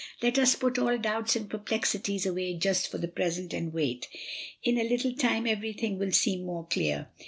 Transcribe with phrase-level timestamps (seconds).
[0.23, 4.07] Let us put all doubts and perplexities away just for the present and wait.
[4.63, 7.07] In a little time everything will seem more clear."